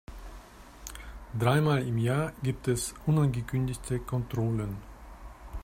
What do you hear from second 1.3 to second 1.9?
Dreimal